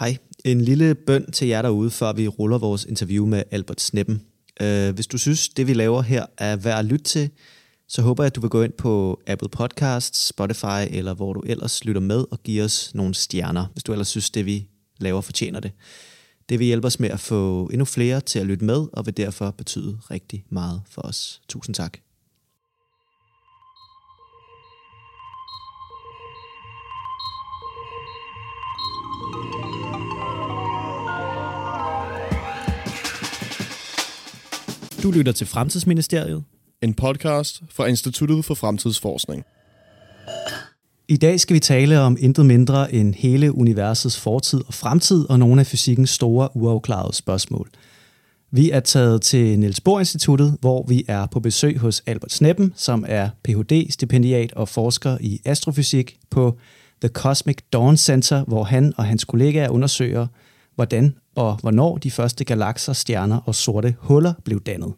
[0.00, 0.16] Hej.
[0.44, 4.22] En lille bøn til jer derude, før vi ruller vores interview med Albert Sneppen.
[4.62, 7.30] Uh, hvis du synes, det vi laver her er værd at lytte til,
[7.88, 11.40] så håber jeg, at du vil gå ind på Apple Podcasts, Spotify eller hvor du
[11.40, 14.66] ellers lytter med og give os nogle stjerner, hvis du ellers synes, det vi
[14.98, 15.72] laver fortjener det.
[16.48, 19.16] Det vil hjælpe os med at få endnu flere til at lytte med, og vil
[19.16, 21.40] derfor betyde rigtig meget for os.
[21.48, 21.98] Tusind tak.
[35.02, 36.44] Du lytter til Fremtidsministeriet.
[36.82, 39.44] En podcast fra Instituttet for Fremtidsforskning.
[41.08, 45.38] I dag skal vi tale om intet mindre end hele universets fortid og fremtid og
[45.38, 47.68] nogle af fysikkens store uafklarede spørgsmål.
[48.50, 52.72] Vi er taget til Niels Bohr Instituttet, hvor vi er på besøg hos Albert Sneppen,
[52.76, 56.58] som er Ph.D.-stipendiat og forsker i astrofysik på
[57.00, 60.26] The Cosmic Dawn Center, hvor han og hans kollegaer undersøger,
[60.74, 64.92] hvordan og hvornår de første galakser, stjerner og sorte huller blev dannet.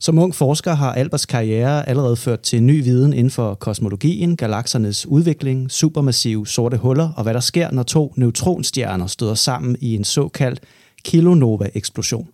[0.00, 5.06] Som ung forsker har Alberts karriere allerede ført til ny viden inden for kosmologien, galaksernes
[5.06, 10.04] udvikling, supermassive sorte huller og hvad der sker, når to neutronstjerner støder sammen i en
[10.04, 10.60] såkaldt
[11.04, 12.28] kilonova-eksplosion.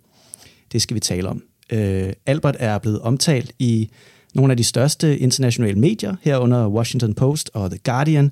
[0.71, 1.43] Det skal vi tale om.
[1.71, 3.89] Øh, Albert er blevet omtalt i
[4.35, 8.31] nogle af de største internationale medier, herunder Washington Post og The Guardian.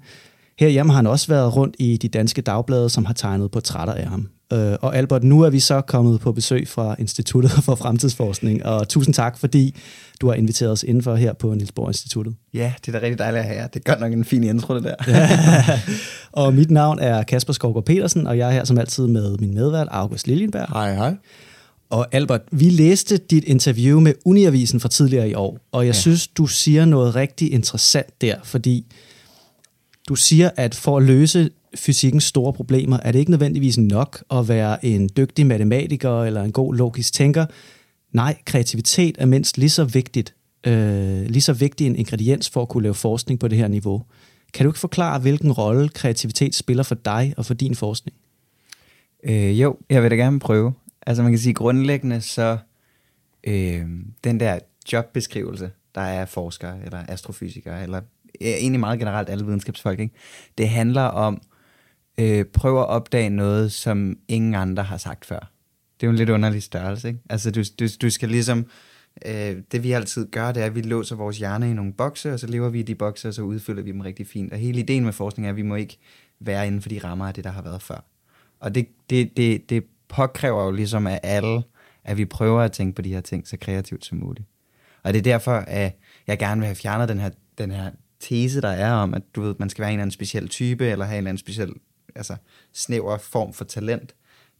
[0.60, 4.06] Herhjemme har han også været rundt i de danske dagblade, som har tegnet portrætter af
[4.06, 4.30] ham.
[4.54, 8.90] Øh, og Albert, nu er vi så kommet på besøg fra Instituttet for Fremtidsforskning, og
[8.90, 9.76] tusind tak, fordi
[10.22, 12.36] du har inviteret os indenfor her på Niels Bohr Instituttet.
[12.54, 13.68] Ja, det er da rigtig dejligt at have jer.
[13.68, 14.96] Det er godt nok en fin intro, det der.
[16.32, 19.54] og mit navn er Kasper Skovgaard Petersen, og jeg er her som altid med min
[19.54, 20.68] medvært, August Liljenberg.
[20.70, 21.16] Hej, hej.
[21.90, 26.00] Og Albert, vi læste dit interview med Uniavisen fra tidligere i år, og jeg ja.
[26.00, 28.86] synes, du siger noget rigtig interessant der, fordi
[30.10, 34.48] du siger, at for at løse fysikkens store problemer, er det ikke nødvendigvis nok at
[34.48, 37.46] være en dygtig matematiker eller en god logisk tænker.
[38.12, 40.36] Nej, kreativitet er mindst lige så vigtigt,
[40.68, 44.04] øh, lige så vigtig en ingrediens for at kunne lave forskning på det her niveau.
[44.54, 48.18] Kan du ikke forklare, hvilken rolle kreativitet spiller for dig og for din forskning?
[49.24, 50.74] Øh, jo, jeg vil da gerne prøve.
[51.08, 52.58] Altså man kan sige grundlæggende, så
[53.44, 53.86] øh,
[54.24, 54.60] den der
[54.94, 58.02] jobbeskrivelse, der er forskere eller astrofysikere, eller
[58.42, 60.14] egentlig meget generelt alle videnskabsfolk, ikke?
[60.58, 61.42] det handler om
[62.20, 65.52] øh, prøve at opdage noget, som ingen andre har sagt før.
[66.00, 67.20] Det er jo en lidt underlig størrelse, ikke?
[67.30, 68.66] Altså, du, du, du skal ligesom...
[69.26, 72.34] Øh, det vi altid gør, det er, at vi låser vores hjerne i nogle bokse,
[72.34, 74.54] og så lever vi i de bokse, og så udfylder vi dem rigtig fint.
[74.54, 75.98] Og hele ideen med forskning er, at vi må ikke
[76.40, 78.06] være inden for de rammer af det, der har været før.
[78.60, 81.64] Og det, det, det, det påkræver jo ligesom af alle,
[82.04, 84.48] at vi prøver at tænke på de her ting så kreativt som muligt.
[85.04, 85.98] Og det er derfor, at
[86.28, 89.42] jeg gerne vil have fjernet den her, den her tese, der er om, at du
[89.42, 91.74] ved, man skal være en eller anden speciel type, eller have en eller anden speciel
[92.20, 92.36] altså,
[92.74, 94.14] snæver form for talent.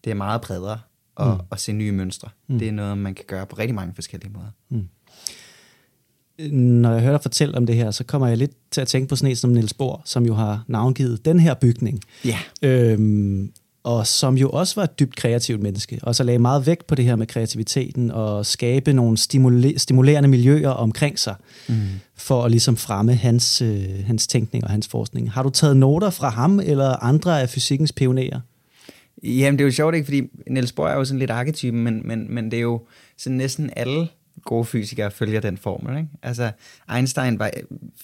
[0.04, 0.80] Det er meget bredere
[1.20, 1.40] at, mm.
[1.52, 2.30] at se nye mønstre.
[2.48, 2.60] Mm.
[2.60, 4.52] Det er noget, man kan gøre på rigtig mange forskellige måder.
[4.70, 4.88] Mm.
[6.54, 9.08] Når jeg hører dig fortælle om det her, så kommer jeg lidt til at tænke
[9.10, 12.02] på sådan en som Niels Bohr, som jo har navngivet den her bygning.
[12.26, 12.40] Ja.
[12.62, 13.52] Øhm,
[13.84, 16.96] og som jo også var et dybt kreativt menneske, og så lagde meget vægt på
[16.96, 21.36] det her med kreativiteten og skabe nogle stimule- stimulerende miljøer omkring sig,
[21.70, 21.76] mm.
[22.16, 25.32] for at ligesom fremme hans, øh, hans tænkning og hans forskning.
[25.32, 28.40] Har du taget noter fra ham eller andre af fysikkens pionerer?
[29.24, 30.06] Jamen, det er jo sjovt, ikke?
[30.06, 32.82] Fordi Niels Bohr er jo sådan lidt arketypen, men, men, men det er jo
[33.18, 34.08] sådan næsten alle
[34.46, 35.98] gode fysikere følger den formel.
[35.98, 36.10] Ikke?
[36.24, 36.52] Altså,
[36.96, 37.52] Einstein var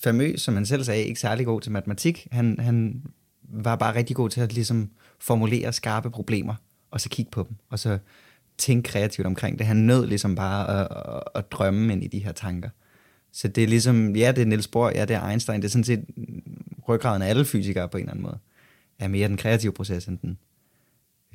[0.03, 2.27] famøs, som han selv sagde, ikke særlig god til matematik.
[2.31, 3.01] Han, han
[3.43, 4.89] var bare rigtig god til at ligesom
[5.25, 6.55] formulere skarpe problemer,
[6.91, 7.97] og så kigge på dem, og så
[8.57, 9.67] tænke kreativt omkring det.
[9.67, 12.69] Han nød ligesom bare at, at, at drømme ind i de her tanker.
[13.31, 15.71] Så det er ligesom, ja, det er Niels Bohr, ja, det er Einstein, det er
[15.71, 16.05] sådan set
[16.89, 18.37] ryggraden af alle fysikere på en eller anden måde.
[18.99, 20.37] Er mere den kreative proces end den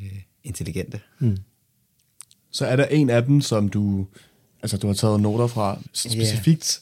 [0.03, 1.01] øh, intelligente.
[1.19, 1.37] Mm.
[2.51, 4.07] Så er der en af dem, som du,
[4.63, 6.81] altså du har taget noter fra specifikt?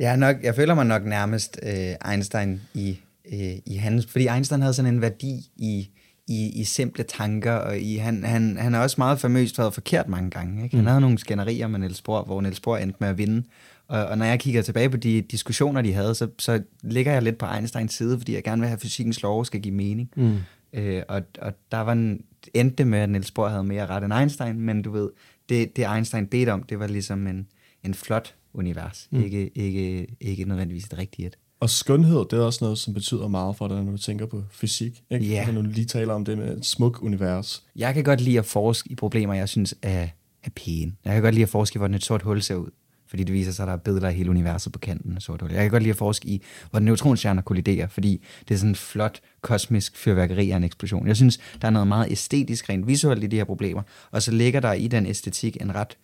[0.00, 0.08] Yeah.
[0.10, 2.98] Jeg, nok, jeg føler mig nok nærmest øh, Einstein i,
[3.32, 5.90] øh, i hans, fordi Einstein havde sådan en værdi i
[6.28, 10.08] i, i simple tanker, og i, han, han, han er også meget famøst været forkert
[10.08, 10.64] mange gange.
[10.64, 10.76] Ikke?
[10.76, 10.88] Han mm.
[10.88, 13.44] havde nogle skænderier med Niels Bohr, hvor Niels Bohr endte med at vinde.
[13.88, 17.22] Og, og når jeg kigger tilbage på de diskussioner, de havde, så, så ligger jeg
[17.22, 20.10] lidt på Einsteins side, fordi jeg gerne vil have, at fysikkens lov skal give mening.
[20.16, 20.38] Mm.
[20.72, 24.12] Øh, og, og der var en, endte med, at Niels Bohr havde mere ret end
[24.14, 25.10] Einstein, men du ved,
[25.48, 27.46] det, det Einstein bedte om, det var ligesom en,
[27.84, 29.22] en flot univers, mm.
[29.22, 31.36] ikke, ikke, ikke nødvendigvis et rigtigt et.
[31.62, 34.42] Og skønhed, det er også noget, som betyder meget for dig, når du tænker på
[34.50, 35.02] fysik.
[35.10, 35.26] Ikke?
[35.26, 35.54] Yeah.
[35.54, 37.62] Når du lige taler om det med et smuk univers.
[37.76, 40.08] Jeg kan godt lide at forske i problemer, jeg synes er,
[40.44, 40.92] er pæne.
[41.04, 42.70] Jeg kan godt lide at forske i, hvordan et sort hul ser ud.
[43.06, 45.40] fordi det viser sig, at der er billeder af hele universet på kanten af sort
[45.40, 45.50] hul.
[45.50, 48.76] Jeg kan godt lide at forske i, hvordan neutronstjerner kolliderer, fordi det er sådan en
[48.76, 51.06] flot kosmisk fyrværkeri af en eksplosion.
[51.06, 54.30] Jeg synes, der er noget meget æstetisk, rent visuelt i de her problemer, og så
[54.30, 55.96] ligger der i den æstetik en ret...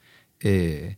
[0.44, 0.92] Øh,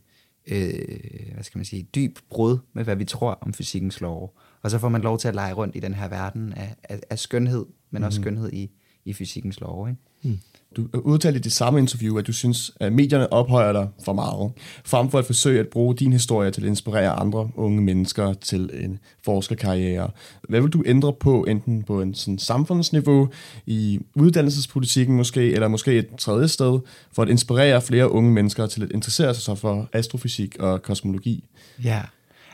[0.46, 4.38] øh, hvad skal man sige, dyb brud med, hvad vi tror om fysikkens lov.
[4.62, 7.00] Og så får man lov til at lege rundt i den her verden af, af,
[7.10, 8.06] af skønhed, men mm.
[8.06, 8.24] også mhm.
[8.24, 8.70] skønhed i,
[9.04, 9.88] i fysikkens lov.
[9.88, 10.00] Ikke?
[10.22, 10.38] Mm.
[10.76, 14.52] Du udtalte i det samme interview, at du synes, at medierne ophøjer dig for meget,
[14.84, 18.70] frem for at forsøge at bruge din historie til at inspirere andre unge mennesker til
[18.84, 20.10] en forskerkarriere.
[20.48, 23.28] Hvad vil du ændre på, enten på en sådan samfundsniveau,
[23.66, 26.80] i uddannelsespolitikken måske, eller måske et tredje sted,
[27.12, 31.44] for at inspirere flere unge mennesker til at interessere sig for astrofysik og kosmologi?
[31.84, 32.02] Ja,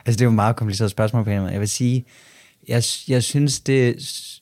[0.07, 1.51] altså det er jo et meget kompliceret spørgsmål på en måde.
[1.51, 2.05] Jeg vil sige,
[2.67, 3.95] jeg, jeg synes, det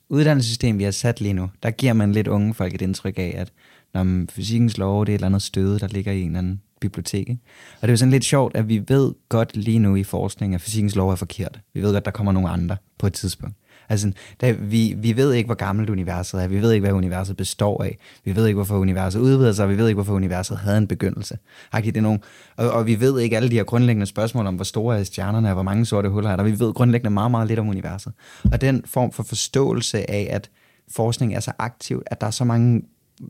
[0.09, 3.33] uddannelsessystem, vi har sat lige nu, der giver man lidt unge folk et indtryk af,
[3.37, 3.51] at
[3.93, 6.61] når fysikkens lov, det er et eller andet støde, der ligger i en eller anden
[6.81, 7.29] bibliotek.
[7.29, 7.41] Ikke?
[7.75, 10.55] Og det er jo sådan lidt sjovt, at vi ved godt lige nu i forskning,
[10.55, 11.59] at fysikkens lov er forkert.
[11.73, 13.55] Vi ved godt, at der kommer nogle andre på et tidspunkt.
[13.89, 14.11] Altså,
[14.41, 16.47] der, vi, vi ved ikke, hvor gammelt universet er.
[16.47, 17.97] Vi ved ikke, hvad universet består af.
[18.23, 19.69] Vi ved ikke, hvorfor universet udvider sig.
[19.69, 21.37] Vi ved ikke, hvorfor universet havde en begyndelse.
[21.73, 22.19] Det nogen,
[22.57, 25.47] og, og vi ved ikke alle de her grundlæggende spørgsmål om, hvor store er stjernerne
[25.47, 26.43] og hvor mange sorte huller er der.
[26.43, 28.13] Vi ved grundlæggende meget, meget lidt om universet.
[28.51, 30.49] Og den form for forståelse af, at
[30.91, 32.81] forskning er så aktiv, at der er så mange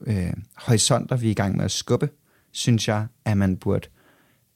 [0.08, 2.10] øh, horisonter, vi er i gang med at skubbe,
[2.52, 3.88] synes jeg, at man burde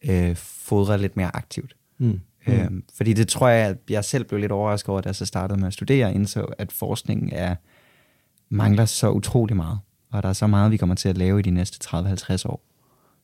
[0.10, 1.75] øh, fodre lidt mere aktivt.
[1.98, 2.19] Mm.
[2.47, 2.53] Mm.
[2.53, 5.25] Øhm, fordi det tror jeg, at jeg selv blev lidt overrasket over, da jeg så
[5.25, 7.56] startede med at studere, indså, at forskningen er,
[8.50, 9.80] mangler så utrolig meget.
[10.12, 12.62] Og der er så meget, vi kommer til at lave i de næste 30-50 år.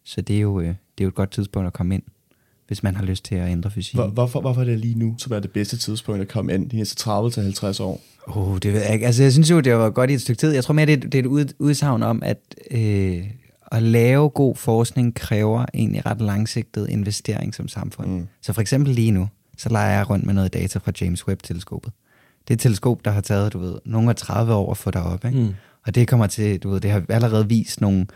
[0.03, 2.03] Så det er, jo, øh, det er jo et godt tidspunkt at komme ind,
[2.67, 3.95] hvis man har lyst til at ændre fysik.
[3.95, 6.69] Hvor, hvorfor, hvorfor er det lige nu, som er det bedste tidspunkt at komme ind
[6.69, 8.01] de næste 30-50 år?
[8.27, 9.05] Oh, det ved jeg ikke.
[9.05, 10.51] Altså, jeg synes jo, det var godt i et stykke tid.
[10.51, 13.23] Jeg tror mere, det, det er et udsagn om, at øh,
[13.75, 18.07] at lave god forskning kræver egentlig ret langsigtet investering som samfund.
[18.07, 18.27] Mm.
[18.41, 19.27] Så for eksempel lige nu,
[19.57, 21.93] så leger jeg rundt med noget data fra James Webb-teleskopet.
[22.47, 24.91] Det er et teleskop, der har taget, du ved, nogle af 30 år at få
[24.91, 25.37] derop, ikke?
[25.37, 25.53] Mm.
[25.87, 28.07] Og det kommer til, du ved, det har allerede vist nogle,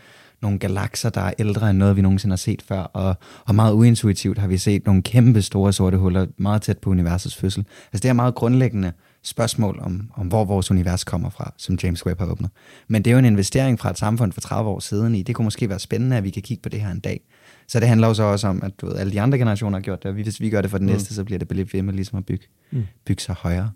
[0.42, 3.14] nogle galakser, der er ældre end noget, vi nogensinde har set før, og,
[3.46, 7.36] og meget uintuitivt har vi set nogle kæmpe store sorte huller meget tæt på universets
[7.36, 7.64] fødsel.
[7.92, 8.92] Altså det er meget grundlæggende
[9.22, 12.50] spørgsmål om, om, hvor vores univers kommer fra, som James Webb har åbnet.
[12.88, 15.22] Men det er jo en investering fra et samfund for 30 år siden i.
[15.22, 17.20] Det kunne måske være spændende, at vi kan kigge på det her en dag.
[17.68, 19.82] Så det handler jo så også om, at du ved, alle de andre generationer har
[19.82, 20.92] gjort det, og hvis vi gør det for den mm.
[20.92, 22.84] næste, så bliver det ved med ligesom at bygge, mm.
[23.06, 23.70] bygge sig højere.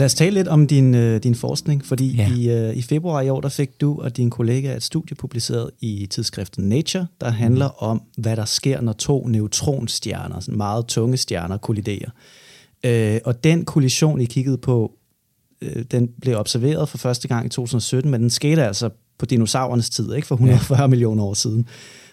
[0.00, 2.32] Lad os tale lidt om din, øh, din forskning, fordi ja.
[2.36, 5.70] i, øh, i februar i år, der fik du og din kollega et studie publiceret
[5.80, 7.74] i tidsskriften Nature, der handler mm.
[7.78, 12.10] om, hvad der sker, når to neutronstjerner, sådan meget tunge stjerner, kolliderer.
[12.84, 14.92] Øh, og den kollision, I kiggede på,
[15.62, 19.90] øh, den blev observeret for første gang i 2017, men den skete altså på dinosaurernes
[19.90, 20.86] tid, ikke for 140 ja.
[20.86, 21.66] millioner år siden.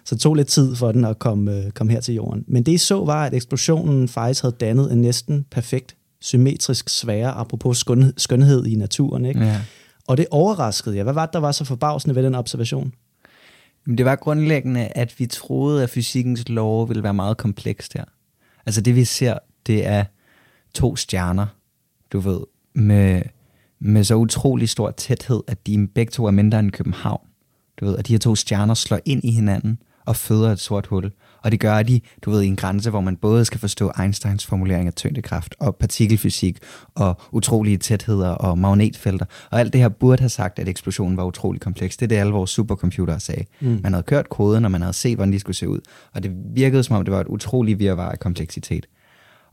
[0.05, 2.43] Så det tog lidt tid for den at komme, øh, komme her til jorden.
[2.47, 7.31] Men det I så var, at eksplosionen faktisk havde dannet en næsten perfekt symmetrisk sfære,
[7.31, 9.25] apropos skøn, skønhed i naturen.
[9.25, 9.39] Ikke?
[9.39, 9.61] Ja.
[10.07, 11.03] Og det overraskede jeg.
[11.03, 12.93] Hvad var det, der var så forbavsende ved den observation?
[13.87, 18.03] Det var grundlæggende, at vi troede, at fysikkens lov ville være meget komplekst her.
[18.65, 19.37] Altså det vi ser,
[19.67, 20.03] det er
[20.73, 21.45] to stjerner,
[22.13, 22.39] du ved,
[22.73, 23.21] med,
[23.79, 27.27] med så utrolig stor tæthed, at de begge to er mindre end København.
[27.79, 30.87] Du ved, at de her to stjerner slår ind i hinanden og føder et sort
[30.87, 31.11] hul.
[31.47, 34.45] Og det gør de, du ved, i en grænse, hvor man både skal forstå Einsteins
[34.45, 36.57] formulering af tyngdekraft og partikelfysik
[36.95, 39.25] og utrolige tætheder og magnetfelter.
[39.51, 41.97] Og alt det her burde have sagt, at eksplosionen var utrolig kompleks.
[41.97, 43.45] Det er det, alle vores supercomputere sagde.
[43.61, 43.79] Mm.
[43.83, 45.79] Man havde kørt koden, og man havde set, hvordan de skulle se ud.
[46.13, 48.85] Og det virkede som om, det var et utroligt virvar af kompleksitet.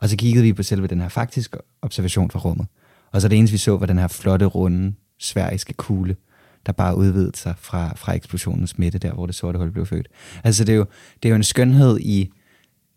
[0.01, 2.67] Og så kiggede vi på selve den her faktiske observation fra rummet.
[3.13, 6.17] Og så det eneste, vi så, var den her flotte, runde, sfæriske kugle
[6.66, 10.09] der bare udvidede sig fra, fra eksplosionens midte, der hvor det sorte hul blev født.
[10.44, 10.87] Altså det er jo,
[11.23, 12.30] det er jo en skønhed i,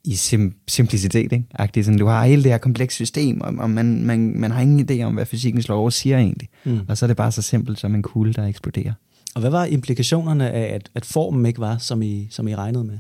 [0.04, 1.46] i sim, simplicitet, ikke?
[1.54, 4.62] Agtigt, sådan, du har hele det her komplekse system, og, og man, man, man har
[4.62, 6.50] ingen idé om, hvad fysikkens lov siger egentlig.
[6.64, 6.80] Mm.
[6.88, 8.94] Og så er det bare så simpelt som en kugle, der eksploderer.
[9.36, 12.84] Og hvad var implikationerne af, at, at formen ikke var, som I, som I regnede
[12.84, 12.98] med?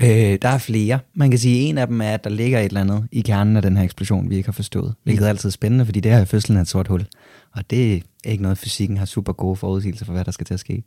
[0.00, 0.98] Øh, der er flere.
[1.14, 3.20] Man kan sige, at en af dem er, at der ligger et eller andet i
[3.20, 4.94] kernen af den her eksplosion, vi ikke har forstået.
[5.04, 7.04] Hvilket er altid spændende, fordi det her er fødslen af et sort hul.
[7.52, 10.54] Og det er ikke noget, fysikken har super gode forudsigelser for, hvad der skal til
[10.54, 10.84] at ske.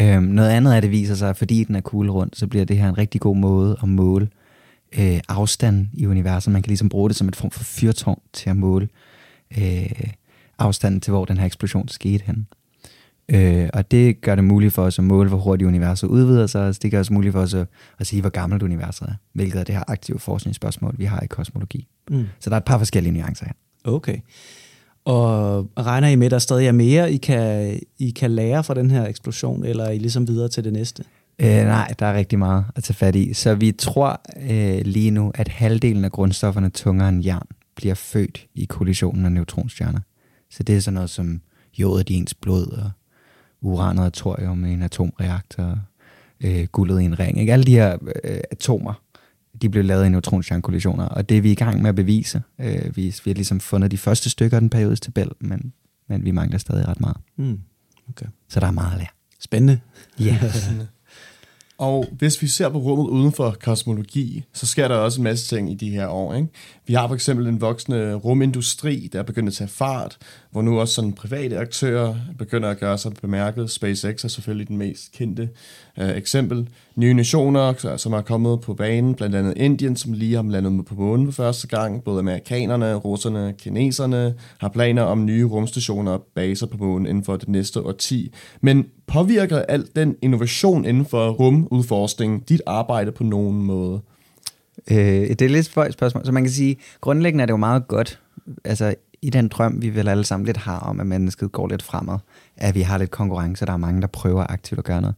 [0.00, 2.46] Øhm, noget andet er, at det viser sig, at fordi den er kugle rundt, så
[2.46, 4.28] bliver det her en rigtig god måde at måle
[4.98, 6.52] øh, afstanden i universet.
[6.52, 8.88] Man kan ligesom bruge det som et form for fyrtårn til at måle
[9.58, 10.10] øh,
[10.58, 12.46] afstanden til, hvor den her eksplosion skete hen.
[13.28, 16.66] Øh, og det gør det muligt for os at måle, hvor hurtigt universet udvider sig.
[16.66, 17.66] Altså, det gør det muligt for os at,
[17.98, 19.14] at sige, hvor gammelt universet er.
[19.32, 21.86] Hvilket er det her aktive forskningsspørgsmål, vi har i kosmologi.
[22.10, 22.24] Mm.
[22.40, 23.52] Så der er et par forskellige nuancer her.
[23.84, 24.18] Okay.
[25.06, 28.74] Og regner I med, at der stadig er mere, I kan, I kan lære fra
[28.74, 31.04] den her eksplosion, eller er I ligesom videre til det næste?
[31.38, 33.32] Øh, nej, der er rigtig meget at tage fat i.
[33.34, 34.20] Så vi tror
[34.50, 37.46] øh, lige nu, at halvdelen af grundstofferne tungere end jern
[37.76, 40.00] bliver født i kollisionen af neutronstjerner.
[40.50, 41.40] Så det er sådan noget som
[41.78, 42.90] jodet i ens blod, og
[43.60, 45.78] uran og thorium i en atomreaktor,
[46.40, 47.40] øh, guldet i en ring.
[47.40, 47.52] Ikke?
[47.52, 49.00] Alle de her øh, atomer,
[49.62, 52.42] de blev lavet i neutronstjernekollisioner, og det er vi i gang med at bevise.
[52.60, 55.72] Øh, vi, vi har ligesom fundet de første stykker af den periodiske tabel, men,
[56.08, 57.16] men vi mangler stadig ret meget.
[57.36, 57.60] Mm.
[58.08, 58.26] Okay.
[58.48, 59.08] Så der er meget at lære.
[59.40, 59.80] Spændende.
[60.20, 60.38] Ja.
[61.78, 65.56] Og hvis vi ser på rummet uden for kosmologi, så sker der også en masse
[65.56, 66.34] ting i de her år.
[66.34, 66.48] Ikke?
[66.86, 70.18] Vi har for eksempel en voksende rumindustri, der er begyndt at tage fart,
[70.50, 73.70] hvor nu også sådan private aktører begynder at gøre sig bemærket.
[73.70, 75.48] SpaceX er selvfølgelig den mest kendte
[75.98, 76.68] øh, eksempel.
[76.96, 80.94] Nye nationer, som er kommet på banen, blandt andet Indien, som lige har landet på
[80.94, 82.04] månen for første gang.
[82.04, 87.36] Både amerikanerne, russerne, kineserne har planer om nye rumstationer og baser på månen inden for
[87.36, 88.32] det næste årti.
[88.60, 94.00] Men påvirker alt den innovation inden for rumudforskning dit arbejde på nogen måde?
[94.90, 94.96] Øh,
[95.28, 96.24] det er lidt et spørgsmål.
[96.24, 98.20] Så man kan sige, grundlæggende er det jo meget godt,
[98.64, 101.82] altså i den drøm, vi vel alle sammen lidt har om, at mennesket går lidt
[101.82, 102.18] fremad,
[102.56, 105.16] at vi har lidt konkurrence, der er mange, der prøver aktivt at gøre noget.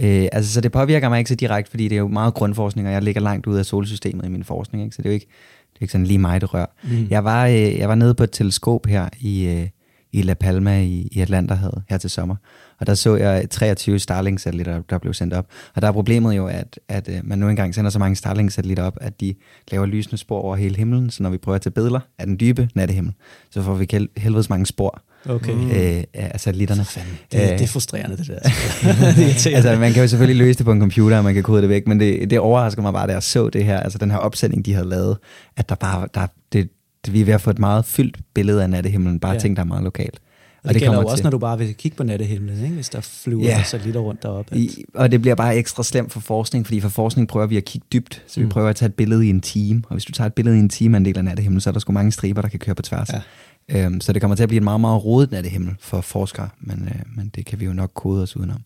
[0.00, 2.88] Øh, altså, så det påvirker mig ikke så direkte, fordi det er jo meget grundforskning,
[2.88, 4.96] og jeg ligger langt ude af solsystemet i min forskning, ikke?
[4.96, 5.26] så det er jo ikke,
[5.72, 6.66] det er ikke sådan lige mig, det rør.
[6.84, 7.06] Mm.
[7.10, 9.68] Jeg, var, øh, jeg var nede på et teleskop her i, øh,
[10.12, 12.36] i La Palma i, i Atlanterhavet her til sommer,
[12.80, 15.46] og der så jeg 23 Starlink-satellitter, der blev sendt op.
[15.74, 18.84] Og der er problemet jo, at, at øh, man nu engang sender så mange Starlink-satellitter
[18.84, 19.34] op, at de
[19.70, 22.40] laver lysende spor over hele himlen, så når vi prøver at tage billeder af den
[22.40, 23.14] dybe nattehimmel,
[23.50, 25.52] så får vi hel- helvedes mange spor Okay.
[25.98, 26.84] øh, af satellitterne.
[26.84, 28.38] Fanden, det, det er frustrerende, det der.
[29.44, 31.60] det altså, man kan jo selvfølgelig løse det på en computer, og man kan kode
[31.62, 34.10] det væk, men det, det overrasker mig bare, da jeg så det her, altså den
[34.10, 35.16] her opsætning, de havde lavet,
[35.56, 36.68] at der bare, der, det,
[37.04, 39.38] det, vi er ved at få et meget fyldt billede af nattehimlen, bare Ja.
[39.38, 40.18] ting, der er meget lokalt.
[40.64, 42.74] Og det, det gælder jo også, til- når du bare vil kigge på nattehimlen, ikke?
[42.74, 43.50] hvis der flyver Ja.
[43.50, 43.66] yeah.
[43.66, 44.54] satellitter rundt deroppe.
[44.54, 47.56] At, I, og det bliver bare ekstra slemt for forskning, fordi for forskning prøver vi
[47.56, 48.46] at kigge dybt, så vi Mm.
[48.46, 48.50] mm.
[48.50, 50.60] prøver at tage et billede i en time, og hvis du tager et billede i
[50.60, 52.58] en time af en del af nattehimlen, så er der sgu mange striber, der kan
[52.58, 53.08] køre på tværs.
[53.12, 53.20] Ja.
[53.68, 56.88] Øhm, så det kommer til at blive en meget, meget rodet nattehimmel for forskere, men,
[56.94, 58.60] øh, men det kan vi jo nok kode os udenom.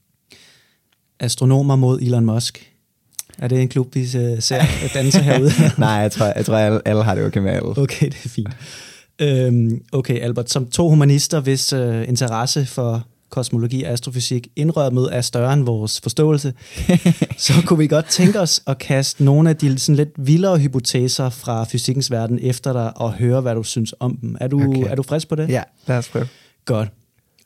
[1.21, 2.73] Astronomer mod Elon Musk.
[3.38, 4.62] Er det en klub, vi øh, ser
[4.95, 5.50] danse herude?
[5.78, 7.78] Nej, jeg tror, jeg tror alle, alle har det okay med alle.
[7.78, 8.49] Okay, det er fint.
[9.21, 15.21] Øhm, okay, Albert, som to humanister, hvis øh, interesse for kosmologi og astrofysik indrømmet er
[15.21, 16.55] større end vores forståelse,
[17.39, 21.31] så kunne vi godt tænke os at kaste nogle af de sådan lidt vildere hypoteser
[21.31, 24.37] fra fysikkens verden efter dig og høre, hvad du synes om dem.
[24.41, 24.91] Er du, Okay.
[24.91, 25.49] er du frisk på det?
[25.49, 26.29] Ja, lad os prøve.
[26.65, 26.89] Godt.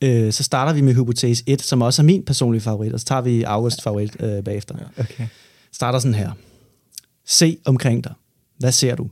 [0.03, 3.07] Øh, så starter vi med hypotese 1, som også er min personlige favorit, og så
[3.07, 4.75] tager vi August favorit øh, bagefter.
[4.99, 5.27] Okay.
[5.73, 6.31] Starter sådan her.
[7.27, 8.13] Se omkring dig.
[8.59, 9.09] Hvad ser du?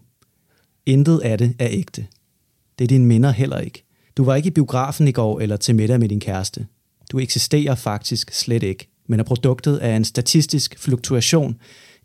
[0.86, 2.06] Intet af det er ægte.
[2.78, 3.84] Det er dine minder heller ikke.
[4.16, 6.66] Du var ikke i biografen i går eller til middag med din kæreste.
[7.12, 11.56] Du eksisterer faktisk slet ikke, men er produktet af en statistisk fluktuation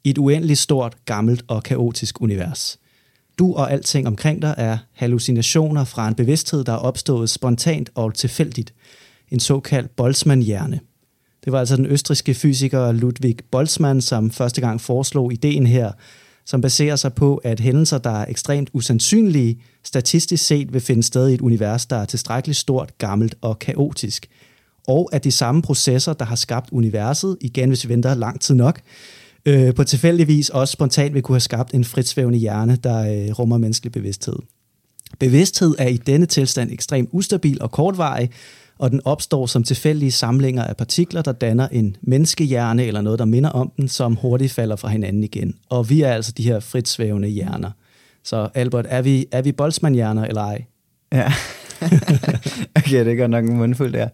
[0.03, 2.79] i et uendeligt stort, gammelt og kaotisk univers.
[3.39, 8.13] Du og alting omkring dig er hallucinationer fra en bevidsthed, der er opstået spontant og
[8.13, 8.73] tilfældigt.
[9.31, 10.79] En såkaldt Boltzmann-hjerne.
[11.45, 15.91] Det var altså den østriske fysiker Ludwig Boltzmann, som første gang foreslog ideen her,
[16.47, 21.29] som baserer sig på, at hændelser, der er ekstremt usandsynlige, statistisk set vil finde sted
[21.29, 24.27] i et univers, der er tilstrækkeligt stort, gammelt og kaotisk.
[24.87, 28.55] Og at de samme processer, der har skabt universet, igen hvis vi venter lang tid
[28.55, 28.81] nok,
[29.45, 33.57] øh, på tilfældigvis også spontant vil kunne have skabt en fritsvævende hjerne, der øh, rummer
[33.57, 34.35] menneskelig bevidsthed.
[35.19, 38.29] Bevidsthed er i denne tilstand ekstremt ustabil og kortvarig,
[38.77, 43.25] og den opstår som tilfældige samlinger af partikler, der danner en menneskehjerne eller noget, der
[43.25, 45.55] minder om den, som hurtigt falder fra hinanden igen.
[45.69, 47.71] Og vi er altså de her fritsvævende hjerner.
[48.23, 50.63] Så Albert, er vi, er vi Boltzmann-hjerner eller ej?
[51.11, 51.33] Ja.
[52.77, 54.09] okay, det gør nok en mundfuld der.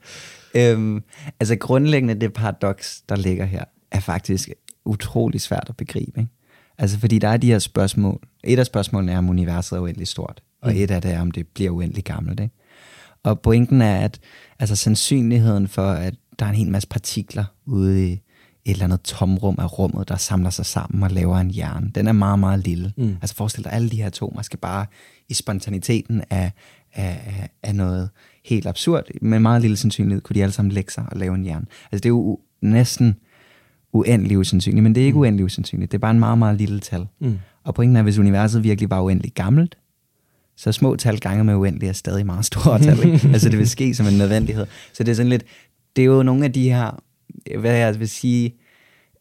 [0.56, 1.04] Øhm,
[1.40, 4.50] altså grundlæggende det paradoks, der ligger her, er faktisk
[4.86, 6.20] utrolig svært at begribe.
[6.20, 6.32] Ikke?
[6.78, 8.20] Altså fordi der er de her spørgsmål.
[8.44, 10.42] Et af spørgsmålene er, om universet er uendeligt stort.
[10.62, 10.78] Og Mm.
[10.78, 12.40] et af det er, om det bliver uendeligt gammelt.
[12.40, 12.54] Ikke?
[13.24, 14.20] Og pointen er, at
[14.60, 18.12] altså, sandsynligheden for, at der er en hel masse partikler ude i
[18.66, 22.08] et eller andet tomrum af rummet, der samler sig sammen og laver en hjerne, den
[22.08, 22.94] er meget, meget lille.
[22.98, 23.18] Mm.
[23.22, 24.86] Altså forestil dig, alle de her atomer skal bare
[25.30, 26.52] i spontaniteten af,
[26.94, 28.10] af, af, noget
[28.46, 31.44] helt absurd, med meget lille sandsynlighed, kunne de alle sammen lægge sig og lave en
[31.44, 31.66] hjerne.
[31.92, 33.16] Altså det er jo næsten
[33.94, 35.92] uendelig usandsynligt, men det er ikke uendelig usandsynligt.
[35.92, 37.08] Det er bare en meget, meget lille tal.
[37.20, 37.40] Mm.
[37.64, 39.78] Og pointen er, at hvis universet virkelig var uendeligt gammelt,
[40.58, 43.14] så små tal gange med uendelig er stadig meget store tal.
[43.14, 43.28] Ikke?
[43.34, 44.66] altså det vil ske som en nødvendighed.
[44.94, 45.44] Så det er sådan lidt,
[45.96, 47.04] det er jo nogle af de her,
[47.60, 48.54] hvad jeg vil sige,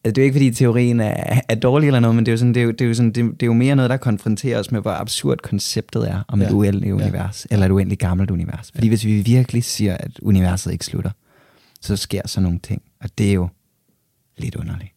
[0.05, 2.39] det er jo ikke fordi teorien er, er dårlig eller noget, men det er jo,
[2.39, 3.97] sådan, det er jo, det er jo, sådan, det, det er jo mere noget, der
[3.97, 6.47] konfronterer os med, hvor absurd konceptet er om ja.
[6.47, 6.95] et uendeligt ja.
[6.95, 8.71] univers, eller et uendeligt gammelt univers.
[8.75, 8.91] Fordi ja.
[8.91, 11.11] hvis vi virkelig siger, at universet ikke slutter,
[11.81, 13.49] så sker sådan nogle ting, og det er jo
[14.39, 14.91] lidt underligt.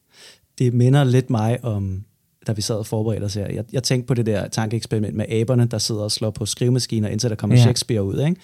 [0.58, 2.04] Det minder lidt mig om,
[2.48, 3.48] da vi sad og forberedte os her.
[3.48, 7.10] Jeg, jeg tænkte på det der tankeeksperiment med aberne, der sidder og slår på skrivemaskiner,
[7.10, 7.62] indtil der kommer ja.
[7.62, 8.20] Shakespeare ud.
[8.20, 8.42] Ikke?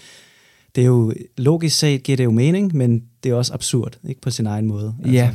[0.75, 4.22] det er jo logisk set giver det jo mening, men det er også absurd, ikke
[4.22, 4.96] på sin egen måde.
[5.00, 5.13] Altså.
[5.13, 5.31] Ja,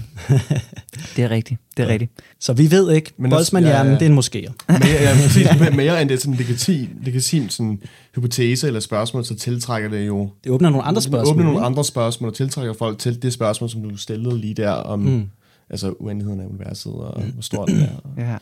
[1.16, 1.60] det er rigtigt.
[1.76, 1.92] Det er ja.
[1.92, 2.12] rigtigt.
[2.40, 3.98] Så vi ved ikke, men Boltzmann-hjernen, ja, ja.
[3.98, 4.52] det er en moskéer.
[4.68, 7.82] Mere, ja, præcis, mere end det er sådan en legitim, legitim sådan
[8.14, 10.30] hypotese eller spørgsmål, så tiltrækker det jo...
[10.44, 11.26] Det åbner nogle andre spørgsmål.
[11.26, 14.54] Det åbner nogle andre spørgsmål, og tiltrækker folk til det spørgsmål, som du stillede lige
[14.54, 15.30] der om mm.
[15.70, 17.30] altså uendeligheden af universet, og mm.
[17.30, 18.22] hvor stort det er.
[18.22, 18.36] Ja.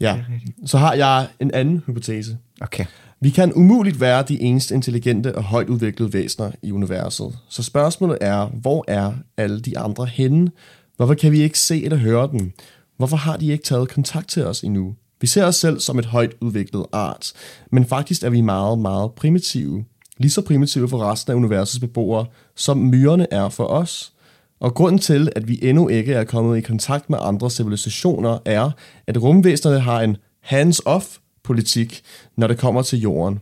[0.00, 0.18] Ja,
[0.66, 2.38] så har jeg en anden hypotese.
[2.60, 2.84] Okay.
[3.20, 7.38] Vi kan umuligt være de eneste intelligente og højt udviklede væsener i universet.
[7.48, 10.50] Så spørgsmålet er, hvor er alle de andre henne?
[10.96, 12.52] Hvorfor kan vi ikke se eller høre dem?
[12.96, 14.94] Hvorfor har de ikke taget kontakt til os endnu?
[15.20, 17.32] Vi ser os selv som et højt udviklet art,
[17.72, 19.84] men faktisk er vi meget, meget primitive.
[20.18, 22.26] Lige så primitive for resten af universets beboere,
[22.56, 24.12] som myrerne er for os.
[24.60, 28.70] Og grunden til, at vi endnu ikke er kommet i kontakt med andre civilisationer, er,
[29.06, 32.02] at rumvæsenerne har en hands-off politik,
[32.36, 33.40] når det kommer til jorden.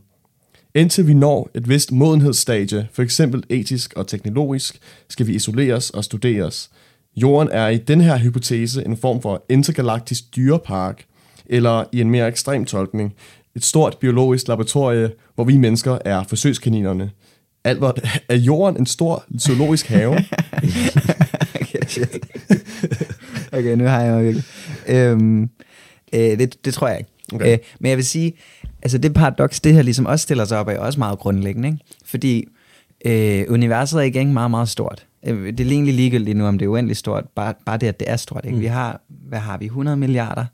[0.75, 4.79] Indtil vi når et vist modenhedsstadie, for eksempel etisk og teknologisk,
[5.09, 6.71] skal vi isoleres og studeres.
[7.17, 11.05] Jorden er i den her hypotese en form for intergalaktisk dyrepark,
[11.47, 13.15] eller i en mere ekstrem tolkning,
[13.57, 17.11] et stort biologisk laboratorie, hvor vi mennesker er forsøgskaninerne.
[17.65, 20.19] Albert, er jorden en stor zoologisk have?
[23.59, 24.45] okay, nu har jeg jo virkelig.
[24.89, 25.43] Øhm,
[26.13, 27.11] øh, det, det tror jeg ikke.
[27.33, 27.53] Okay.
[27.53, 28.33] Øh, men jeg vil sige,
[28.83, 31.69] altså det paradoks, det her ligesom også stiller sig op, er også meget grundlæggende.
[31.69, 31.81] Ikke?
[32.05, 32.49] Fordi
[33.05, 35.07] øh, universet er ikke meget, meget stort.
[35.27, 37.25] Øh, det er egentlig ligegyldigt nu, om det er uendeligt stort.
[37.35, 38.45] Bare, bare det, at det er stort.
[38.45, 38.57] Ikke?
[38.57, 38.61] Mm.
[38.61, 39.65] Vi har, hvad har vi?
[39.65, 40.45] 100 milliarder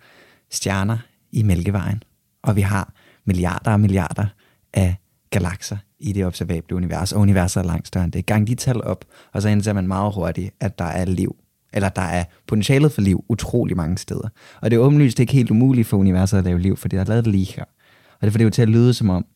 [0.50, 0.98] stjerner
[1.32, 2.02] i Mælkevejen.
[2.42, 2.92] Og vi har
[3.24, 4.26] milliarder og milliarder
[4.72, 4.94] af
[5.30, 8.26] galakser i det observable univers, og universet er langt større end det.
[8.26, 11.36] Gang de tal op, og så indser man meget hurtigt, at der er liv
[11.72, 14.28] eller der er potentialet for liv utrolig mange steder.
[14.60, 17.06] Og det er åbenlyst ikke helt umuligt for universet at lave liv, fordi der er
[17.06, 17.64] lavet det lige her.
[18.20, 19.26] Og det får det jo til at lyde som om,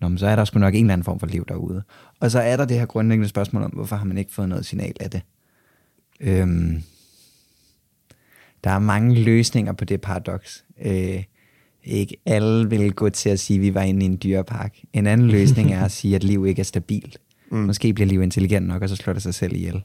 [0.00, 1.82] Nå, men så er der sgu nok en eller anden form for liv derude.
[2.20, 4.66] Og så er der det her grundlæggende spørgsmål om, hvorfor har man ikke fået noget
[4.66, 5.22] signal af det?
[6.20, 6.82] Øhm,
[8.64, 10.64] der er mange løsninger på det paradoks.
[10.84, 11.24] Øh,
[11.84, 14.76] ikke alle vil gå til at sige, at vi var inde i en dyrepark.
[14.92, 17.18] En anden løsning er at sige, at liv ikke er stabilt.
[17.50, 17.58] Mm.
[17.58, 19.82] Måske bliver liv intelligent nok, og så slår det sig selv ihjel.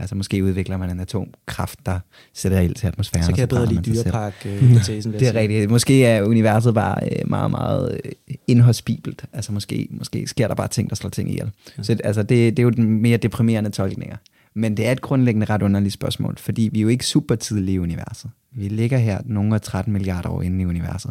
[0.00, 1.98] Altså måske udvikler man en atomkraft, der
[2.34, 3.24] sætter ild til atmosfæren.
[3.24, 5.14] Så kan jeg bedre lide dyrepark-hypotesen.
[5.14, 5.70] Øh, det er rigtigt.
[5.70, 9.24] Måske er universet bare øh, meget, meget øh, indhospibelt.
[9.32, 11.50] Altså måske, måske sker der bare ting, der slår ting ihjel.
[11.78, 11.82] Ja.
[11.82, 14.16] Så altså, det, det er jo den mere deprimerende tolkninger.
[14.54, 17.74] Men det er et grundlæggende ret underligt spørgsmål, fordi vi er jo ikke super tidlige
[17.74, 18.30] i universet.
[18.52, 21.10] Vi ligger her nogle af 13 milliarder år inde i universet.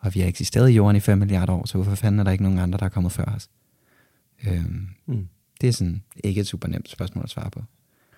[0.00, 2.30] Og vi har eksisteret i jorden i 5 milliarder år, så hvorfor fanden er der
[2.30, 3.48] ikke nogen andre, der er kommet før os?
[4.48, 5.28] Øhm, mm.
[5.60, 7.62] Det er sådan ikke et super nemt spørgsmål at svare på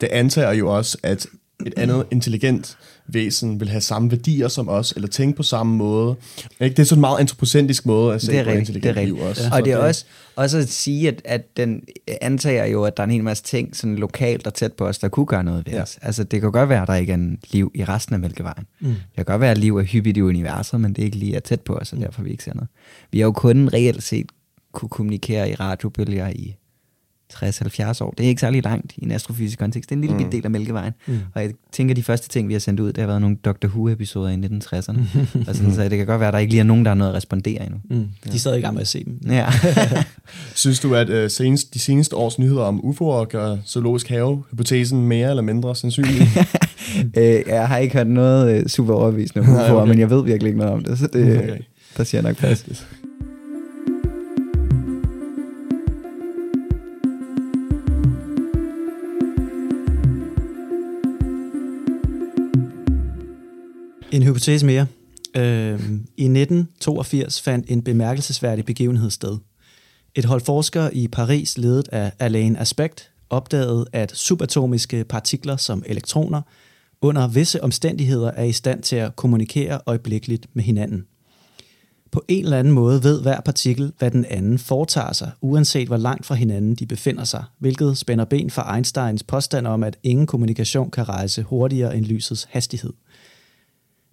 [0.01, 1.27] det antager jo også, at
[1.67, 6.17] et andet intelligent væsen vil have samme værdier som os, eller tænke på samme måde.
[6.61, 6.77] Ikke?
[6.77, 9.03] Det er sådan en meget antropocentrisk måde at se det er på rigtigt, intelligent det
[9.03, 9.43] er liv også.
[9.43, 9.57] Ja.
[9.57, 10.05] Og det er også,
[10.37, 11.83] også at sige, at, at den
[12.21, 14.99] antager jo, at der er en hel masse ting sådan lokalt og tæt på os,
[14.99, 15.83] der kunne gøre noget ved ja.
[15.83, 15.99] os.
[16.03, 18.67] Altså det kan godt være, at der ikke er en liv i resten af Mælkevejen.
[18.81, 18.89] Mm.
[18.89, 21.37] Det kan godt være, at liv er hyppigt i universet, men det er ikke lige
[21.37, 22.05] er tæt på os, og mm.
[22.05, 22.69] derfor vi ikke ser noget.
[23.13, 24.27] Vi har jo kun reelt set
[24.73, 26.57] kunne kommunikere i radiobølger i
[27.35, 28.15] 60-70 år.
[28.19, 29.91] Det er ikke særlig langt i en astrofysisk kontekst.
[29.91, 30.31] Det er en lille mm.
[30.31, 30.93] del af Mælkevejen.
[31.07, 31.19] Mm.
[31.35, 33.37] Og jeg tænker, at de første ting, vi har sendt ud, det har været nogle
[33.45, 33.67] Dr.
[33.67, 35.01] Who-episoder i 1960'erne.
[35.49, 36.97] og sådan, så det kan godt være, at der ikke lige er nogen, der har
[36.97, 37.81] noget at respondere endnu.
[37.91, 38.09] Mm.
[38.25, 39.19] De er stadig i gang med at se dem.
[39.27, 39.47] Ja.
[40.55, 45.31] Synes du, at uh, senest, de seneste års nyheder om UFO'er gør zoologisk have-hypotesen mere
[45.31, 46.29] eller mindre sandsynlig?
[47.17, 49.89] øh, jeg har ikke hørt noget uh, super overbevisende om UFO'er, okay.
[49.89, 51.59] men jeg ved virkelig ikke noget om det, så det, okay.
[51.97, 52.87] der siger nok fast.
[64.13, 64.87] En hypotese mere.
[65.37, 65.81] Øh,
[66.17, 69.39] I 1982 fandt en bemærkelsesværdig begivenhed sted.
[70.15, 76.43] Et hold forskere i Paris, ledet af Alain Aspect, opdagede, at subatomiske partikler som elektroner
[77.01, 81.07] under visse omstændigheder er i stand til at kommunikere øjeblikkeligt med hinanden.
[82.13, 85.97] På en eller anden måde ved hver partikel, hvad den anden foretager sig, uanset hvor
[85.97, 90.27] langt fra hinanden de befinder sig, hvilket spænder ben for Einsteins påstand om, at ingen
[90.27, 92.93] kommunikation kan rejse hurtigere end lysets hastighed–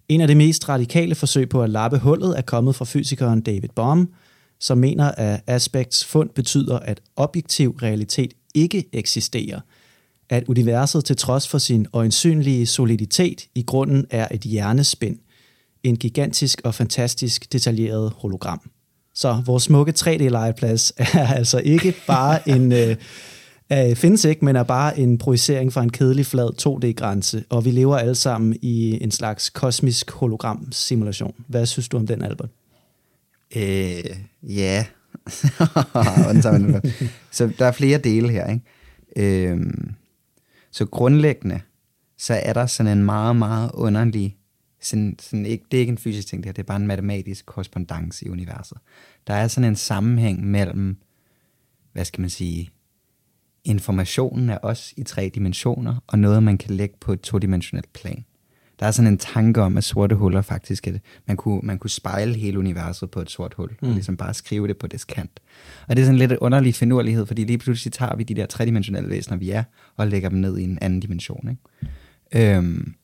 [0.08, 3.68] en af de mest radikale forsøg på at lappe hullet er kommet fra fysikeren David
[3.74, 4.08] Bohm,
[4.60, 9.60] som mener, at Aspects fund betyder, at objektiv realitet ikke eksisterer.
[10.30, 15.18] at universet til trods for sin øjensynlige soliditet i grunden er et hjernespind,
[15.82, 18.70] en gigantisk og fantastisk detaljeret hologram.
[19.14, 22.72] Så vores smukke 3D-legeplads er altså ikke bare en...
[22.72, 22.96] Øh,
[23.72, 27.70] øh, findes ikke, men er bare en projicering fra en kedelig flad 2D-grænse, og vi
[27.70, 31.34] lever alle sammen i en slags kosmisk hologram-simulation.
[31.46, 32.50] Hvad synes du om den, Albert?
[33.56, 34.04] Øh,
[34.42, 34.86] ja.
[37.30, 38.62] så der er flere dele her, ikke?
[39.50, 39.60] Øh,
[40.70, 41.60] så grundlæggende,
[42.18, 44.36] så er der sådan en meget, meget underlig,
[44.80, 46.86] sådan, sådan ikke, det er ikke en fysisk ting, det her, det er bare en
[46.86, 48.78] matematisk korrespondence i universet.
[49.26, 50.96] Der er sådan en sammenhæng mellem,
[51.92, 52.70] hvad skal man sige,
[53.68, 58.24] informationen af os i tre dimensioner, og noget, man kan lægge på et todimensionelt plan.
[58.80, 61.90] Der er sådan en tanke om, at sorte huller faktisk, at man kunne, man kunne
[61.90, 63.88] spejle hele universet på et sort hul, mm.
[63.88, 65.40] og ligesom bare skrive det på dets kant.
[65.88, 68.46] Og det er sådan lidt en underlig finurlighed, fordi lige pludselig tager vi de der
[68.46, 69.62] tredimensionelle væsener, vi er,
[69.96, 71.48] og lægger dem ned i en anden dimension.
[71.50, 72.56] Ikke?
[72.56, 72.94] Øhm,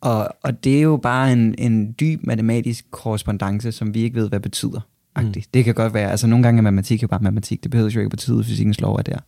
[0.00, 4.28] og, og det er jo bare en, en dyb matematisk korrespondence, som vi ikke ved,
[4.28, 4.80] hvad betyder.
[5.22, 5.32] Mm.
[5.54, 8.00] Det kan godt være, altså nogle gange er matematik jo bare matematik, det behøver jo
[8.00, 9.18] ikke betyde, at fysikkens lov er der.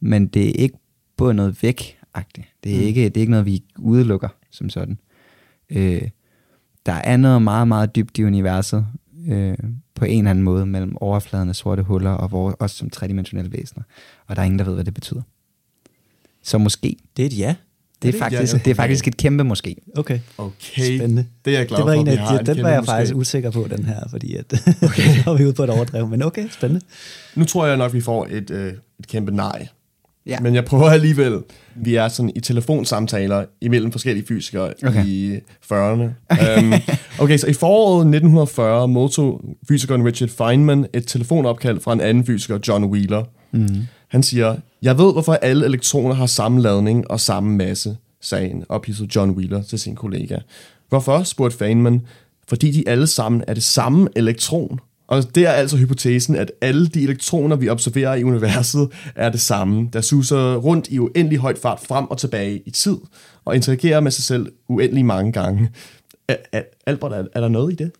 [0.00, 0.78] Men det er ikke
[1.16, 2.58] bundet væk -agtigt.
[2.64, 2.86] Det er, mm.
[2.86, 4.98] ikke, det er ikke noget, vi udelukker som sådan.
[5.70, 6.02] Øh,
[6.86, 8.86] der er noget meget, meget dybt i universet,
[9.28, 9.56] øh,
[9.94, 13.52] på en eller anden måde, mellem overfladen af sorte huller og vores, os som tredimensionelle
[13.52, 13.84] væsener.
[14.26, 15.22] Og der er ingen, der ved, hvad det betyder.
[16.42, 16.96] Så måske.
[17.16, 17.54] Det er et ja.
[18.02, 18.62] Det er, faktisk, ja, ja.
[18.64, 19.76] det er faktisk et kæmpe måske.
[19.96, 20.18] Okay.
[20.38, 20.96] Okay.
[20.96, 21.26] Spændende.
[21.44, 22.90] Det er jeg glad det var for, en af, de, Den var jeg måske.
[22.90, 25.02] faktisk usikker på, den her, fordi at, okay.
[25.26, 26.08] var vi ude på et overdrev.
[26.08, 26.84] Men okay, spændende.
[27.34, 29.68] Nu tror jeg nok, vi får et, øh, et kæmpe nej.
[30.26, 30.40] Ja.
[30.40, 31.38] Men jeg prøver alligevel.
[31.74, 35.04] Vi er sådan i telefonsamtaler imellem forskellige fysikere okay.
[35.06, 35.36] i
[35.72, 36.02] 40'erne.
[36.58, 36.72] um,
[37.24, 42.58] okay, så i foråret 1940 modtog fysikeren Richard Feynman et telefonopkald fra en anden fysiker,
[42.68, 43.24] John Wheeler.
[43.52, 43.86] Mm.
[44.08, 48.64] Han siger, jeg ved, hvorfor alle elektroner har samme ladning og samme masse, sagde en
[48.68, 50.38] ophidset John Wheeler til sin kollega.
[50.88, 52.02] Hvorfor, spurgte Feynman.
[52.48, 54.80] Fordi de alle sammen er det samme elektron.
[55.08, 59.40] Og det er altså hypotesen, at alle de elektroner, vi observerer i universet, er det
[59.40, 62.96] samme, der suser rundt i uendelig højt fart frem og tilbage i tid,
[63.44, 65.70] og interagerer med sig selv uendelig mange gange.
[66.86, 67.90] Albert, er, er der noget i det?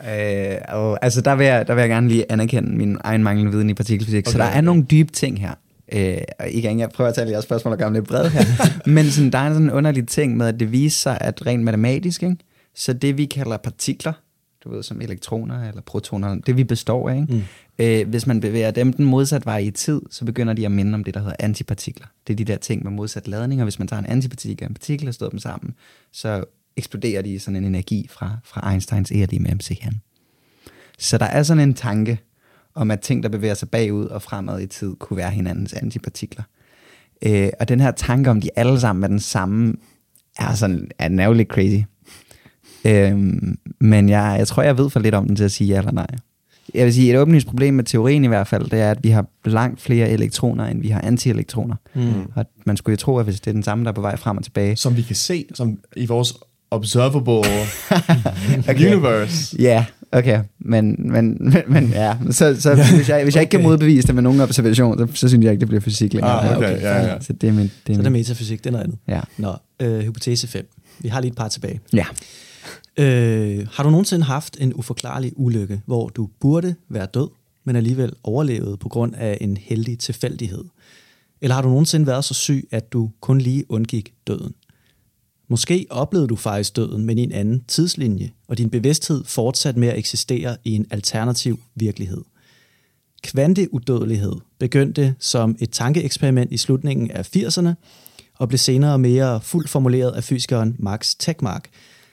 [0.00, 3.52] Øh, og, altså der vil, jeg, der vil jeg gerne lige anerkende min egen manglende
[3.52, 5.54] viden i partikelfysik, okay, så der er nogle dybe ting her.
[5.92, 8.44] Øh, og igen, jeg prøver at tage jeres spørgsmål og gøre lidt bredt her,
[8.96, 11.62] men sådan, der er sådan en underlig ting med, at det viser sig, at rent
[11.62, 12.36] matematisk, ikke?
[12.74, 14.12] så det vi kalder partikler,
[14.64, 17.20] du ved, som elektroner eller protoner, det vi består af.
[17.20, 17.34] Ikke?
[17.34, 17.42] Mm.
[17.78, 20.94] Øh, hvis man bevæger dem den modsat vej i tid, så begynder de at minde
[20.94, 22.06] om det, der hedder antipartikler.
[22.26, 24.68] Det er de der ting med modsat ladning, og hvis man tager en antipartikel og
[24.68, 25.74] en partikel og støder dem sammen,
[26.12, 26.44] så
[26.76, 30.00] eksploderer de i sådan en energi fra, fra Einsteins e med MC han.
[30.98, 32.20] Så der er sådan en tanke
[32.74, 36.42] om, at ting, der bevæger sig bagud og fremad i tid, kunne være hinandens antipartikler.
[37.22, 39.74] Øh, og den her tanke om, de alle sammen er den samme,
[40.38, 41.82] er sådan, er, den er jo lidt crazy.
[42.84, 45.78] Øhm, men jeg, jeg tror, jeg ved for lidt om den til at sige ja
[45.78, 46.06] eller nej.
[46.74, 49.26] Jeg vil sige, et åbningsproblem med teorien i hvert fald, det er, at vi har
[49.44, 51.76] langt flere elektroner, end vi har antielektroner.
[51.94, 52.32] Mm.
[52.34, 54.16] Og man skulle jo tro, at hvis det er den samme, der er på vej
[54.16, 54.76] frem og tilbage.
[54.76, 56.34] Som vi kan se som i vores
[56.70, 57.38] observable
[58.70, 58.86] okay.
[58.86, 59.56] universe.
[59.58, 60.40] Ja, okay.
[60.58, 64.14] Men, men, men, men ja, så, så hvis, jeg, hvis jeg ikke kan modbevise det
[64.14, 66.50] med nogen observation, så, så synes jeg ikke, det bliver fysik længere.
[66.50, 66.82] Ah, okay, okay.
[66.82, 67.20] Ja, ja.
[67.20, 68.98] Så det er, min, det er, så det er metafysik, det er noget andet.
[69.08, 69.20] Ja.
[69.38, 70.68] Nå, øh, hypotese 5.
[71.00, 71.80] Vi har lige et par tilbage.
[71.92, 72.04] Ja.
[72.96, 77.28] Øh, har du nogensinde haft en uforklarlig ulykke, hvor du burde være død,
[77.64, 80.64] men alligevel overlevet på grund af en heldig tilfældighed?
[81.40, 84.54] Eller har du nogensinde været så syg, at du kun lige undgik døden?
[85.54, 89.88] Måske oplevede du faktisk døden, men i en anden tidslinje, og din bevidsthed fortsat med
[89.88, 92.22] at eksistere i en alternativ virkelighed.
[93.22, 97.68] Kvanteudødelighed begyndte som et tankeeksperiment i slutningen af 80'erne,
[98.38, 101.68] og blev senere mere fuldt formuleret af fysikeren Max Tegmark,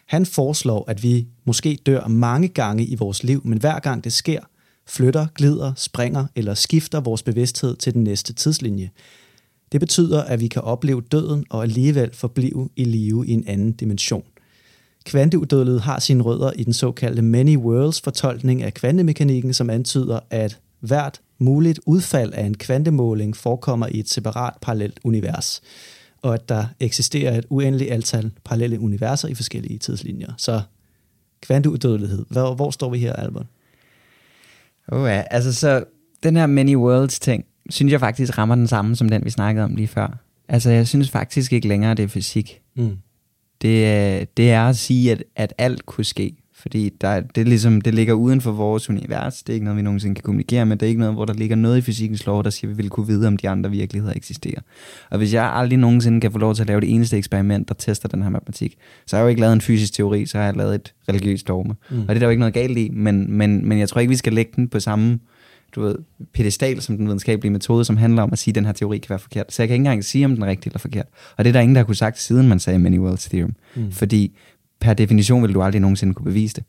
[0.08, 4.14] han foreslår, at vi måske dør mange gange i vores liv, men hver gang det
[4.14, 4.40] sker,
[4.88, 8.90] flytter, glider, springer eller skifter vores bevidsthed til den næste tidslinje.
[9.72, 13.72] Det betyder, at vi kan opleve døden og alligevel forblive i live i en anden
[13.72, 14.24] dimension.
[15.06, 20.60] Kvanteudødelighed har sine rødder i den såkaldte Many Worlds fortolkning af kvantemekanikken, som antyder, at
[20.80, 25.62] hvert muligt udfald af en kvantemåling forekommer i et separat parallelt univers
[26.22, 30.34] og at der eksisterer et uendeligt antal parallelle universer i forskellige tidslinjer.
[30.38, 30.62] Så
[31.42, 33.46] kvanteudødelighed, hvor, hvor står vi her, Albert?
[34.88, 35.84] Oh ja, altså så
[36.24, 39.66] den her many worlds ting, synes jeg faktisk rammer den samme som den, vi snakkede
[39.66, 40.18] om lige før.
[40.48, 42.62] Altså jeg synes faktisk ikke længere, det er fysik.
[42.76, 42.98] Mm.
[43.62, 46.36] Det, det er at sige, at, at alt kunne ske.
[46.56, 49.44] Fordi der, det, ligesom, det ligger uden for vores univers.
[49.44, 50.78] Det er ikke noget, vi nogensinde kan kommunikere med.
[50.78, 52.84] Det er ikke noget, hvor der ligger noget i fysikkens lov, der siger, at vi
[52.84, 54.62] vil kunne vide, om de andre virkeligheder eksisterer.
[55.10, 57.74] Og hvis jeg aldrig nogensinde kan få lov til at lave det eneste eksperiment, der
[57.74, 60.46] tester den her matematik, så har jeg jo ikke lavet en fysisk teori, så har
[60.46, 61.76] jeg lavet et religiøst dogme.
[61.90, 62.02] Mm.
[62.02, 64.10] Og det er der jo ikke noget galt i, men, men, men jeg tror ikke,
[64.10, 65.20] vi skal lægge den på samme
[65.76, 65.96] du ved,
[66.34, 69.10] pedestal som den videnskabelige metode, som handler om at sige, at den her teori kan
[69.10, 69.54] være forkert.
[69.54, 71.06] Så jeg kan ikke engang sige, om den er rigtig eller forkert.
[71.38, 73.56] Og det er der ingen, der har kunne sagt, siden man sagde Many Worlds Theorem.
[73.76, 73.92] Mm.
[73.92, 74.38] Fordi
[74.80, 76.64] per definition vil du aldrig nogensinde kunne bevise det.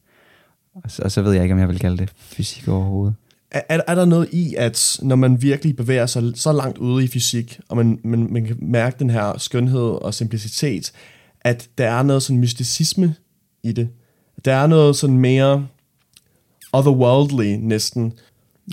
[0.75, 3.15] Og så, og så ved jeg ikke, om jeg vil kalde det fysik overhovedet.
[3.51, 7.09] Er, er der noget i, at når man virkelig bevæger sig så langt ude i
[7.09, 10.93] fysik, og man, man, man kan mærke den her skønhed og simplicitet,
[11.41, 13.15] at der er noget sådan mysticisme
[13.62, 13.88] i det?
[14.45, 15.67] Der er noget sådan mere
[16.73, 18.12] otherworldly næsten.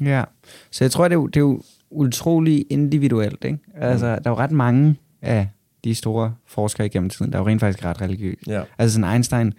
[0.02, 0.24] Ja,
[0.72, 3.44] så jeg tror, det er jo, det er jo utrolig individuelt.
[3.44, 3.60] Ikke?
[3.76, 4.24] Altså, mm.
[4.24, 5.48] der er jo ret mange af
[5.84, 8.44] de store forskere igennem tiden, der er jo rent faktisk ret religiøse.
[8.48, 8.64] Ja.
[8.78, 9.54] Altså sådan Einstein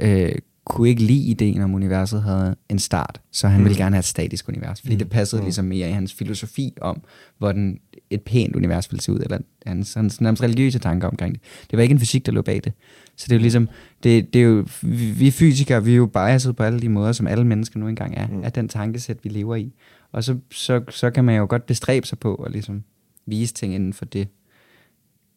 [0.00, 0.32] øh,
[0.64, 3.64] kunne ikke lide ideen om universet havde en start, så han mm.
[3.64, 4.98] ville gerne have et statisk univers, fordi mm.
[4.98, 5.44] det passede mm.
[5.44, 7.02] ligesom mere i hans filosofi om,
[7.38, 11.42] hvordan et pænt univers ville se ud, eller hans, hans nærmest religiøse tanker omkring det.
[11.70, 12.72] Det var ikke en fysik, der lå bag det.
[13.16, 13.68] Så det er jo ligesom,
[14.02, 14.66] det, det er jo,
[15.18, 18.14] vi fysikere, vi er jo biaset på alle de måder, som alle mennesker nu engang
[18.16, 18.44] er, mm.
[18.44, 19.72] af den tankesæt, vi lever i.
[20.12, 22.82] Og så, så, så kan man jo godt bestræbe sig på at ligesom
[23.26, 24.28] vise ting inden for det,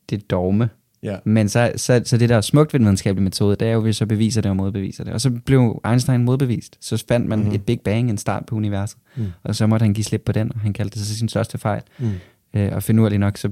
[0.10, 0.70] det dogme.
[1.04, 1.18] Ja.
[1.26, 3.82] Men så, så, så det, der er smukt ved den videnskabelige metode, det er jo,
[3.82, 5.13] hvis så beviser det og modbeviser det.
[5.13, 6.78] Og så blev Einstein modbevist.
[6.80, 7.52] Så fandt man mm.
[7.52, 8.98] et Big Bang, en start på universet.
[9.16, 9.26] Mm.
[9.44, 11.58] Og så måtte han give slip på den, og han kaldte det så sin største
[11.58, 11.82] fejl.
[12.00, 12.12] Mm.
[12.54, 13.50] Øh, og finurligt nok, så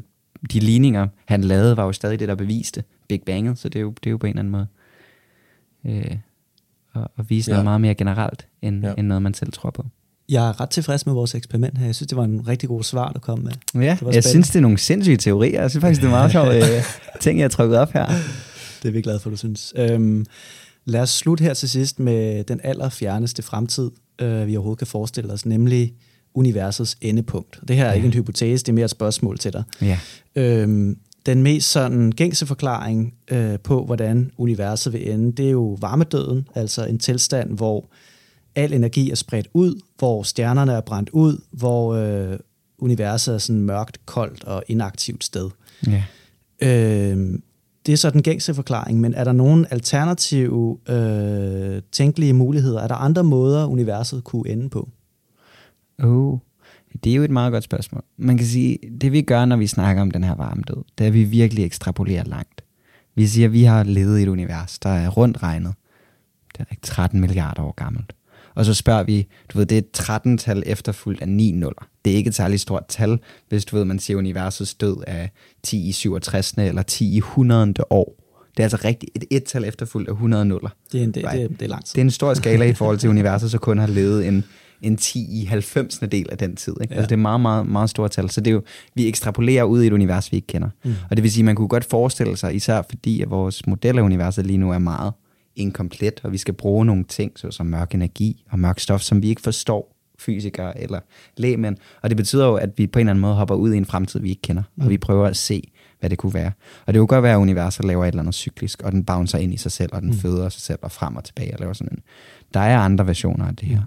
[0.53, 3.57] de ligninger, han lavede, var jo stadig det, der beviste Big Banget.
[3.57, 4.67] Så det er jo, det er jo på en eller anden måde
[5.85, 6.17] øh,
[6.95, 7.55] at, at vise ja.
[7.55, 8.93] noget meget mere generelt, end, ja.
[8.97, 9.85] end noget, man selv tror på.
[10.29, 11.85] Jeg er ret tilfreds med vores eksperiment her.
[11.85, 13.51] Jeg synes, det var en rigtig god svar, du kom med.
[13.83, 15.61] Ja, jeg synes, det er nogle sindssyge teorier.
[15.61, 16.63] Jeg synes faktisk, det er meget sjovt øh,
[17.19, 18.07] ting, jeg har trykket op her.
[18.83, 19.73] Det er vi glade for, du synes.
[19.75, 20.25] Øhm,
[20.85, 25.33] lad os slutte her til sidst med den allerfjerneste fremtid, øh, vi overhovedet kan forestille
[25.33, 25.93] os, nemlig
[26.33, 27.59] universets endepunkt.
[27.67, 27.95] Det her er ja.
[27.95, 29.63] ikke en hypotese, det er mere et spørgsmål til dig.
[29.81, 29.99] Ja.
[30.35, 35.77] Øhm, den mest sådan gængse forklaring øh, på, hvordan universet vil ende, det er jo
[35.79, 37.89] varmedøden, altså en tilstand, hvor
[38.55, 42.39] al energi er spredt ud, hvor stjernerne er brændt ud, hvor øh,
[42.77, 45.49] universet er sådan mørkt, koldt og inaktivt sted.
[45.87, 46.03] Ja.
[46.61, 47.39] Øh,
[47.85, 52.81] det er så den gængse forklaring, men er der nogen alternative øh, tænkelige muligheder?
[52.81, 54.89] Er der andre måder, universet kunne ende på?
[56.03, 56.39] Oh,
[57.03, 58.03] det er jo et meget godt spørgsmål.
[58.17, 61.07] Man kan sige, det vi gør, når vi snakker om den her varmedød, det er,
[61.07, 62.63] at vi virkelig ekstrapolerer langt.
[63.15, 65.73] Vi siger, at vi har levet i et univers, der er rundt regnet.
[66.53, 68.13] Det er ikke 13 milliarder år gammelt.
[68.55, 71.87] Og så spørger vi, du ved, det er et 13-tal efterfulgt af 9 nuller.
[72.05, 75.31] Det er ikke et særligt stort tal, hvis du ved, man siger universets død af
[75.63, 76.53] 10 i 67.
[76.57, 77.73] eller 10 i 100.
[77.89, 78.15] år.
[78.51, 80.69] Det er altså rigtigt et et-tal efterfulgt af 100 nuller.
[80.91, 81.49] Det er, en, det, right.
[81.49, 81.93] det, det er lang tid.
[81.93, 84.43] Det er en stor skala i forhold til universet, så kun har levet en,
[84.81, 85.99] en 10 i 90.
[86.11, 86.73] del af den tid.
[86.81, 86.93] Ikke?
[86.93, 86.99] Ja.
[86.99, 88.29] Altså det er meget, meget, meget stort tal.
[88.29, 88.61] Så det er jo,
[88.95, 90.69] vi ekstrapolerer ud i et univers, vi ikke kender.
[90.83, 90.93] Mm.
[91.09, 94.01] Og det vil sige, man kunne godt forestille sig, især fordi at vores model af
[94.01, 95.13] universet lige nu er meget
[95.55, 99.29] inkomplet, og vi skal bruge nogle ting, såsom mørk energi og mørk stof, som vi
[99.29, 100.99] ikke forstår fysikere eller
[101.37, 101.77] lægemænd.
[102.01, 103.85] Og det betyder jo, at vi på en eller anden måde hopper ud i en
[103.85, 104.83] fremtid, vi ikke kender, mm.
[104.83, 106.51] og vi prøver at se, hvad det kunne være.
[106.85, 109.37] Og det kunne godt være, at universet laver et eller andet cyklisk, og den bouncer
[109.37, 110.15] ind i sig selv, og den mm.
[110.15, 112.03] føder sig selv og frem og tilbage og laver sådan en.
[112.53, 113.81] Der er andre versioner af det her.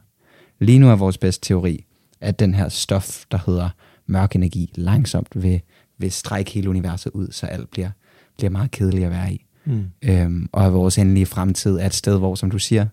[0.61, 1.85] Lige nu er vores bedste teori,
[2.21, 3.69] at den her stof, der hedder
[4.07, 5.61] mørk energi, langsomt vil,
[5.99, 7.91] vil strække hele universet ud, så alt bliver,
[8.37, 9.47] bliver meget kedeligt at være i.
[9.65, 9.85] Mm.
[10.03, 12.87] Øhm, og at vores endelige fremtid er et sted, hvor, som du siger,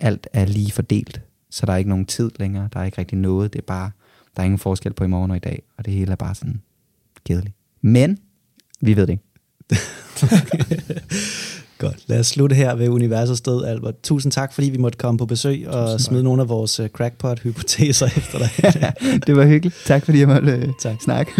[0.00, 1.20] alt er lige fordelt.
[1.50, 2.68] Så der er ikke nogen tid længere.
[2.72, 3.52] Der er ikke rigtig noget.
[3.52, 3.90] Det er bare,
[4.36, 5.62] der er ingen forskel på i morgen og i dag.
[5.78, 6.60] Og det hele er bare sådan
[7.26, 7.54] kedeligt.
[7.82, 8.18] Men,
[8.80, 9.24] vi ved det ikke.
[11.78, 12.04] Godt.
[12.06, 13.94] Lad os slutte her ved universets død, Albert.
[14.02, 16.24] Tusind tak, fordi vi måtte komme på besøg og Tusind smide tak.
[16.24, 18.50] nogle af vores uh, crackpot-hypoteser efter dig.
[19.26, 19.76] det var hyggeligt.
[19.86, 21.02] Tak, fordi jeg måtte uh, tak.
[21.02, 21.32] snakke.